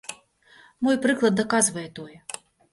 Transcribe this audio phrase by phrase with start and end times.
[0.87, 2.17] Мой прыклад даказвае тое.